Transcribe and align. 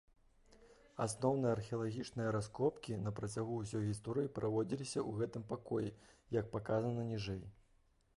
Асноўныя 1.03 1.49
археалагічныя 1.57 2.31
раскопкі 2.35 2.97
на 3.07 3.13
працягу 3.19 3.53
ўсёй 3.59 3.83
гісторыі 3.89 4.31
праводзіліся 4.39 4.99
ў 5.03 5.11
гэтым 5.21 5.45
пакоі, 5.53 5.93
як 6.39 6.51
паказана 6.57 7.05
ніжэй. 7.13 7.43